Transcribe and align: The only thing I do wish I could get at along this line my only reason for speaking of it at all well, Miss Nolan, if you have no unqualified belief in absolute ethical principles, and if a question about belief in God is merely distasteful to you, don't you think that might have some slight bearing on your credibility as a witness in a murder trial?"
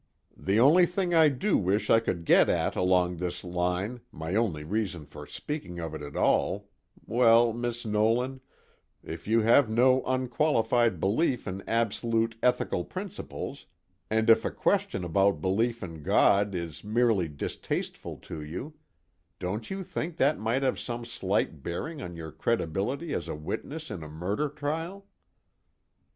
The 0.35 0.59
only 0.59 0.87
thing 0.87 1.13
I 1.13 1.29
do 1.29 1.59
wish 1.59 1.91
I 1.91 1.99
could 1.99 2.25
get 2.25 2.49
at 2.49 2.75
along 2.75 3.17
this 3.17 3.43
line 3.43 4.01
my 4.11 4.33
only 4.33 4.63
reason 4.63 5.05
for 5.05 5.27
speaking 5.27 5.79
of 5.79 5.93
it 5.93 6.01
at 6.01 6.15
all 6.15 6.69
well, 7.05 7.53
Miss 7.53 7.85
Nolan, 7.85 8.41
if 9.03 9.27
you 9.27 9.41
have 9.41 9.69
no 9.69 10.01
unqualified 10.07 10.99
belief 10.99 11.47
in 11.47 11.61
absolute 11.69 12.35
ethical 12.41 12.83
principles, 12.83 13.67
and 14.09 14.27
if 14.27 14.43
a 14.43 14.49
question 14.49 15.03
about 15.03 15.39
belief 15.39 15.83
in 15.83 16.01
God 16.01 16.55
is 16.55 16.83
merely 16.83 17.27
distasteful 17.27 18.17
to 18.23 18.41
you, 18.41 18.73
don't 19.37 19.69
you 19.69 19.83
think 19.83 20.17
that 20.17 20.39
might 20.39 20.63
have 20.63 20.79
some 20.79 21.05
slight 21.05 21.61
bearing 21.61 22.01
on 22.01 22.15
your 22.15 22.31
credibility 22.31 23.13
as 23.13 23.27
a 23.27 23.35
witness 23.35 23.91
in 23.91 24.01
a 24.01 24.09
murder 24.09 24.49
trial?" 24.49 25.05